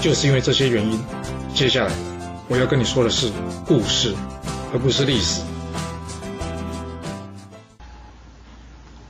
[0.00, 0.98] 就是因为这些原因，
[1.54, 1.92] 接下来
[2.48, 3.32] 我要跟你说的是
[3.66, 4.14] 故事，
[4.72, 5.42] 而不是历史。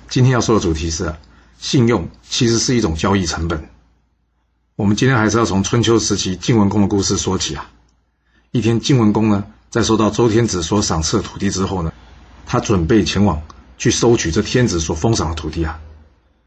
[0.09, 1.15] 今天要说的主题是，
[1.59, 3.69] 信用其实是一种交易成本。
[4.77, 7.71] 我们今天还是要从春秋时期晋文公的故事说起啊。
[8.51, 11.93] 一天，晋文公呢，在收到周天子所赏赐的土地之后呢，
[12.47, 13.43] 他准备前往
[13.77, 15.79] 去收取这天子所封赏的土地啊，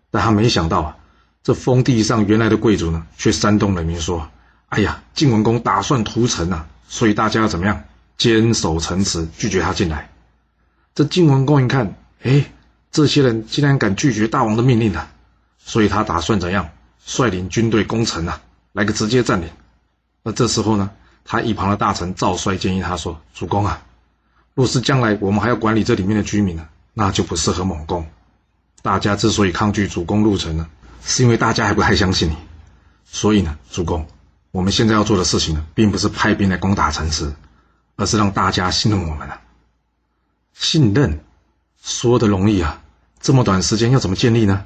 [0.09, 0.97] 但他没想到啊。
[1.43, 4.29] 这封地上原来的贵族呢，却煽动人民说
[4.69, 7.83] ：“哎呀，晋文公打算屠城啊，所以大家要怎么样？
[8.17, 10.09] 坚守城池，拒绝他进来。”
[10.93, 12.45] 这晋文公一看，哎，
[12.91, 15.11] 这些人竟然敢拒绝大王的命令啊，
[15.57, 16.69] 所以他打算怎样？
[17.03, 18.39] 率领军队攻城啊，
[18.73, 19.49] 来个直接占领。
[20.21, 20.91] 那这时候呢，
[21.25, 23.81] 他一旁的大臣赵衰建议他说：“主公啊，
[24.53, 28.05] 若是将来我们还要管理这里面的居民呢，那就不适合猛攻。
[28.83, 30.67] 大家之所以抗拒主公入城呢？”
[31.03, 32.35] 是因为大家还不太相信你，
[33.05, 34.05] 所以呢，主公，
[34.51, 37.33] 我们现在要做的事情呢，并不是派兵来攻打城池，
[37.95, 39.41] 而是让大家信任我们啊。
[40.53, 41.19] 信任
[41.81, 42.81] 说的容易啊，
[43.19, 44.65] 这么短时间要怎么建立呢？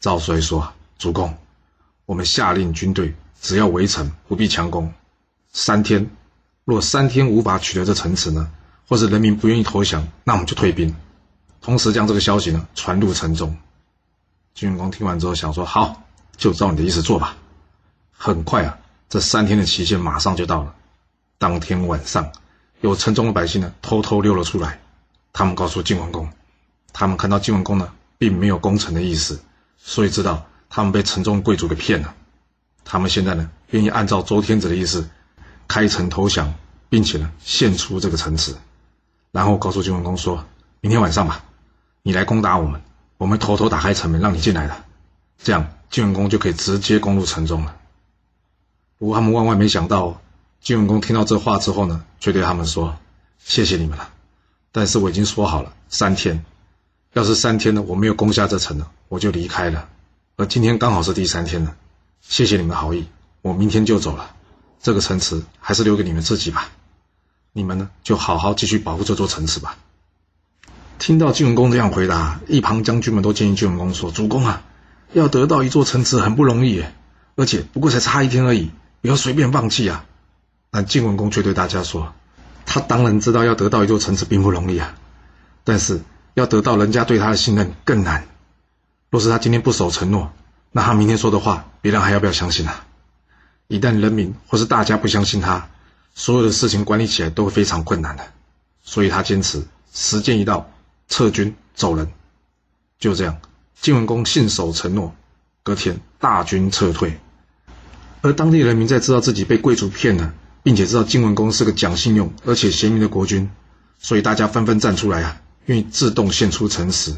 [0.00, 1.36] 赵衰说：“主公，
[2.06, 4.92] 我们下令军队只要围城，不必强攻。
[5.52, 6.10] 三天，
[6.64, 8.50] 若三天无法取得这城池呢，
[8.88, 10.94] 或者人民不愿意投降，那我们就退兵，
[11.60, 13.56] 同时将这个消息呢传入城中。”
[14.56, 16.02] 晋文公听完之后想说：“好，
[16.38, 17.36] 就照你的意思做吧。”
[18.16, 20.74] 很快啊，这三天的期限马上就到了。
[21.36, 22.32] 当天晚上，
[22.80, 24.80] 有城中的百姓呢偷偷溜了出来。
[25.34, 26.26] 他们告诉晋文公，
[26.94, 29.38] 他们看到晋文公呢并没有攻城的意思，
[29.76, 32.14] 所以知道他们被城中贵族给骗了。
[32.82, 35.06] 他们现在呢愿意按照周天子的意思
[35.68, 36.54] 开城投降，
[36.88, 38.56] 并且呢献出这个城池，
[39.32, 40.46] 然后告诉晋文公说
[40.80, 41.44] ：“明天晚上吧，
[42.02, 42.80] 你来攻打我们。”
[43.18, 44.84] 我们偷偷打开城门，让你进来了，
[45.38, 47.76] 这样晋文公就可以直接攻入城中了。
[48.98, 50.20] 不过他们万万没想到，
[50.60, 52.96] 晋文公听到这话之后呢，却对他们说
[53.42, 54.10] ：“谢谢你们了，
[54.72, 56.44] 但是我已经说好了，三天，
[57.14, 59.88] 要是三天呢，我没有攻下这城呢，我就离开了。
[60.36, 61.74] 而今天刚好是第三天了，
[62.20, 63.06] 谢谢你们的好意，
[63.40, 64.34] 我明天就走了。
[64.82, 66.68] 这个城池还是留给你们自己吧，
[67.52, 69.78] 你们呢就好好继续保护这座城池吧。”
[70.98, 74.62] 听到晋文公这样回答，一旁将军们都建议晋文公说：“主公啊，
[75.12, 76.82] 要得到一座城池很不容易，
[77.36, 78.70] 而且不过才差一天而已，
[79.02, 80.04] 不要随便放弃啊。”
[80.70, 82.14] 但晋文公却对大家说
[82.66, 84.94] ：“他当然知道要得到一座城池并不容易啊，
[85.64, 86.00] 但是
[86.34, 88.26] 要得到人家对他的信任更难。
[89.10, 90.32] 若是他今天不守承诺，
[90.72, 92.86] 那他明天说的话，别人还要不要相信啊？
[93.68, 95.68] 一旦人民或是大家不相信他，
[96.14, 98.24] 所有的事情管理起来都会非常困难的。
[98.82, 100.70] 所以他坚持时间一到。”
[101.08, 102.12] 撤军走人，
[102.98, 103.38] 就这样，
[103.80, 105.14] 晋文公信守承诺，
[105.62, 107.18] 隔天大军撤退。
[108.22, 113.50] 而当地人民在知道自己被贵族骗了，并且知道晋文公是个讲信用而且贤明的国君，
[113.98, 117.16] 所以大家纷纷站出来啊，愿意自动献出城池。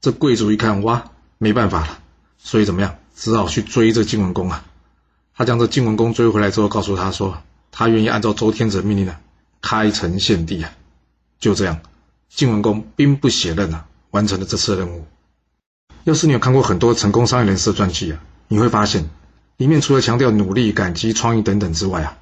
[0.00, 1.98] 这贵族一看，哇，没办法了，
[2.38, 4.64] 所以怎么样，只好去追这晋文公啊。
[5.36, 9.16] 他将这晋文公追回来之后，告诉他说，他愿意按照周天子的命令呢，
[9.60, 10.72] 开城献地啊。
[11.38, 11.80] 就这样。
[12.28, 15.04] 晋文公兵不血刃啊，完成了这次任务。
[16.04, 19.10] 要是你有看过很多成功商业人士的传记啊，你会发现，
[19.56, 22.18] 里面除了强调努力、感激、创意等等之外啊，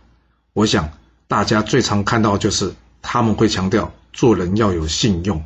[0.52, 0.90] 我想
[1.28, 5.44] 大家最常看到就是他们会强调做人要有信用。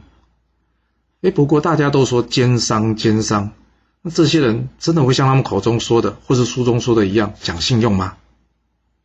[1.23, 3.53] 哎，不过大家都说奸商奸商，
[4.03, 8.17] 那这些人真的会像他们口中说的，或是书中说的一样讲信用吗？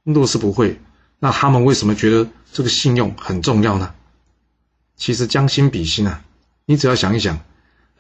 [0.04, 0.80] 若是不会，
[1.20, 3.94] 那他们为什么觉得这个信用很重要呢？
[4.98, 6.24] 其实将心比心啊，
[6.66, 7.40] 你只要想一想，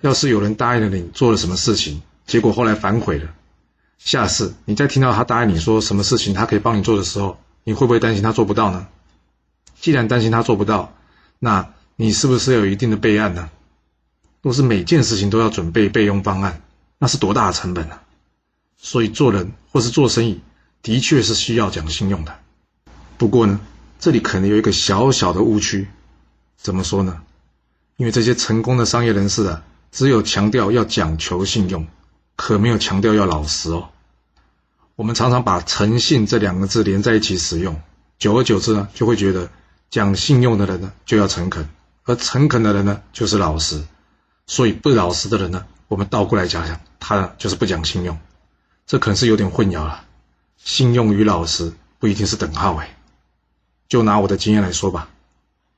[0.01, 3.33] 要是有人答应了你做了什么事情，结果后来反悔了，
[3.97, 8.87] 下次你再听到他答应你说什么事情他可以帮你做的时候，你会不会担心他做不到呢？
[9.79, 10.93] 既然担心他做不到，
[11.39, 13.49] 那你是不是有一定的备案呢？
[14.41, 16.61] 若是每件事情都要准备备用方案，
[16.97, 18.03] 那是多大的成本啊！
[18.77, 20.39] 所以做人或是做生意，
[20.81, 22.35] 的确是需要讲信用的。
[23.17, 23.59] 不过呢，
[23.99, 25.87] 这里可能有一个小小的误区。
[26.65, 27.21] 怎么说呢？
[27.95, 31.85] 因为这些成功的商业人士啊，只有强调要讲求信用，
[32.35, 33.89] 可没有强调要老实哦。
[34.95, 37.79] 我们常常把诚信这两个字连在一起使用，
[38.17, 39.51] 久而久之呢，就会觉得
[39.91, 41.69] 讲信用的人呢就要诚恳，
[42.03, 43.83] 而诚恳的人呢就是老实，
[44.47, 48.17] 所以不老实的人呢，我们倒过来讲讲，他呢就是不讲信用，
[48.87, 50.03] 这可能是有点混淆了。
[50.57, 52.97] 信用与老实不一定是等号哎。
[53.87, 55.09] 就拿我的经验来说吧，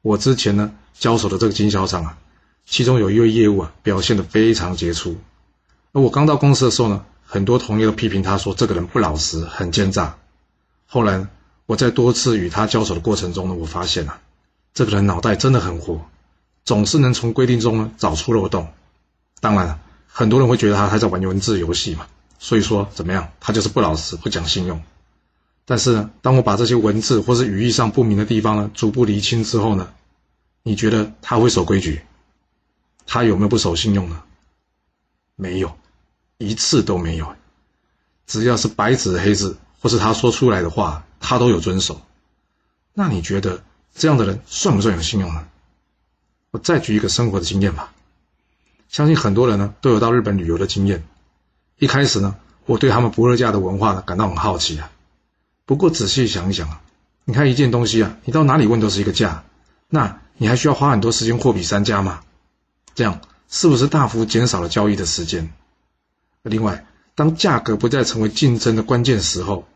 [0.08, 2.18] 我之前呢交手的这个经销商啊，
[2.66, 5.18] 其中有一位业务啊表现得非常杰出，
[5.92, 7.06] 而我刚到公司的时候呢。
[7.30, 10.16] 很多同业都批评他说：“这个人不老实，很奸诈。”
[10.88, 11.28] 后来
[11.66, 14.22] 我在多次与他交手的过程中呢，我发现啊，
[14.74, 16.00] 这个人脑袋真的很活，
[16.64, 18.70] 总是能从规定中呢找出漏洞。
[19.42, 22.08] 当然了，很多人会觉得他还在玩文字游戏嘛，
[22.40, 24.82] 所以说怎么样，他就是不老实，不讲信用。
[25.70, 29.92] 但是呢，当我把这些文字或是语义上不明的地方呢逐步厘清之后呢，
[30.64, 32.02] 你觉得他会守规矩？
[33.06, 34.24] 他有没有不守信用呢？
[35.36, 35.78] 没有。
[36.38, 37.36] 一次都没有，
[38.28, 42.00] 只要是白纸黑字，或是他说出来的话，他都有遵守。
[42.94, 45.48] 那你觉得这样的人算不算有信用呢？
[46.52, 47.92] 我再举一个生活的经验吧。
[48.88, 51.04] 相信很多人呢都有到日本旅游的经验。
[51.78, 52.36] 一开始呢，
[52.66, 54.92] 我对他们不二价的文化呢感到很好奇啊。
[55.68, 56.82] 不过仔细想一想啊，
[57.26, 59.44] 你看一件东西啊，你到哪里问都是一个价，
[59.90, 62.22] 那你还需要花很多时间货比三家吗？
[62.96, 63.20] 这样
[63.50, 65.52] 是不是大幅减少了交易的时间？
[66.42, 66.86] 另外，
[67.16, 69.68] 当价格不再成为竞争的关键时候，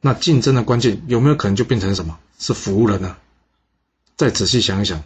[0.00, 2.18] 那竞争的关键有没有可能就变成什么？
[2.38, 3.16] 是服务了呢？
[4.16, 5.02] 再仔细想一想，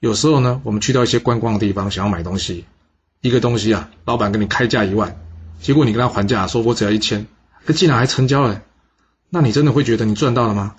[0.00, 2.64] 有时候呢，我们去到一些观光的地方，想要买东西，
[3.20, 5.16] 一个东西啊，老板给你开价一万，
[5.60, 7.28] 结果你跟他还价，说我只要一千，
[7.64, 8.62] 他竟然还成交了，
[9.34, 10.74] 那你真的会觉得你赚到了吗？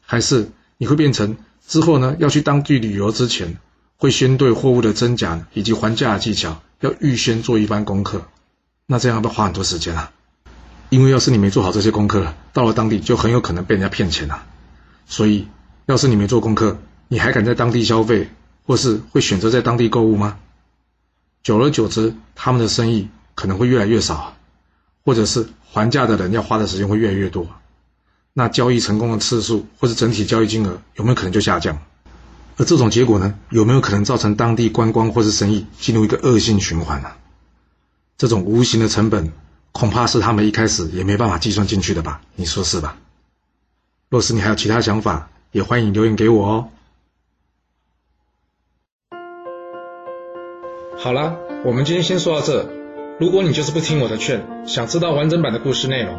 [0.00, 1.36] 还是你会变成
[1.68, 3.58] 之后呢，要去当地旅游之前，
[3.98, 8.22] 会先对货物的真假以及还价的技巧要预先做一番功课？
[8.86, 10.12] 那这样要不花很多时间啊，
[10.88, 14.46] 因为要是你没做好这些功课，到了当地就很有可能被人家骗钱啊。
[15.06, 15.46] 所以，
[15.84, 16.78] 要是你没做功课，
[17.08, 18.30] 你还敢在当地消费，
[18.64, 20.38] 或是会选择在当地购物吗？
[21.42, 24.34] 久而久之，他们的生意可能会越来越少，
[25.04, 27.46] 或者是还价的人要花的时间会越来越多，
[28.36, 31.78] 那交易成功的次数或是整体交易金额有没有可能就下降？
[32.56, 37.12] 而这种结果呢，有没有可能造成当地观光或是生意进入一个恶性循环呢？
[38.18, 39.32] 这种无形的成本，
[39.72, 42.20] 恐怕是他们一开始也没办法计算进去的吧？
[42.34, 42.96] 你说是吧？
[44.08, 46.68] 若是你还有其他想法，也欢迎留言给我哦。
[50.96, 52.68] 好了，我们今天先说到这。
[53.20, 56.18] 如果你就是不听我的劝，想知道完整版的故事内容，